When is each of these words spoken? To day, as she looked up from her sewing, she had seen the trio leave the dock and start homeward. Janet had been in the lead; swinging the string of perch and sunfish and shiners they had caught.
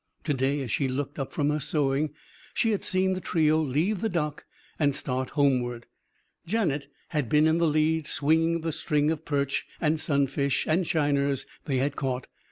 To 0.23 0.33
day, 0.33 0.61
as 0.61 0.71
she 0.71 0.87
looked 0.87 1.19
up 1.19 1.31
from 1.31 1.51
her 1.51 1.59
sewing, 1.59 2.09
she 2.55 2.71
had 2.71 2.83
seen 2.83 3.13
the 3.13 3.21
trio 3.21 3.59
leave 3.61 4.01
the 4.01 4.09
dock 4.09 4.45
and 4.79 4.95
start 4.95 5.29
homeward. 5.37 5.85
Janet 6.47 6.87
had 7.09 7.29
been 7.29 7.45
in 7.45 7.59
the 7.59 7.67
lead; 7.67 8.07
swinging 8.07 8.61
the 8.61 8.71
string 8.71 9.11
of 9.11 9.25
perch 9.25 9.67
and 9.79 9.99
sunfish 9.99 10.65
and 10.67 10.87
shiners 10.87 11.45
they 11.65 11.77
had 11.77 11.95
caught. 11.95 12.25